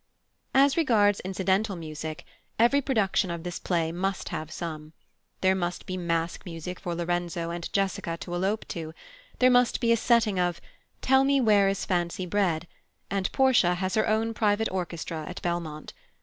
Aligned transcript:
As 0.55 0.77
regards 0.77 1.19
incidental 1.19 1.75
music, 1.75 2.25
every 2.57 2.81
production 2.81 3.29
of 3.29 3.43
this 3.43 3.59
play 3.59 3.91
must 3.91 4.29
have 4.29 4.49
some. 4.49 4.93
There 5.41 5.53
must 5.53 5.85
be 5.85 5.95
masque 5.95 6.43
music 6.43 6.79
for 6.79 6.95
Lorenzo 6.95 7.51
and 7.51 7.71
Jessica 7.71 8.17
to 8.17 8.33
elope 8.33 8.67
to; 8.69 8.95
there 9.37 9.51
must 9.51 9.79
be 9.79 9.91
a 9.91 9.95
setting 9.97 10.39
of 10.39 10.59
"Tell 11.03 11.23
me 11.23 11.39
where 11.39 11.69
is 11.69 11.85
fancy 11.85 12.25
bred"; 12.25 12.67
and 13.11 13.31
Portia 13.31 13.75
has 13.75 13.93
her 13.93 14.07
own 14.07 14.33
private 14.33 14.69
orchestra 14.71 15.23
at 15.27 15.39
Belmont. 15.43 15.93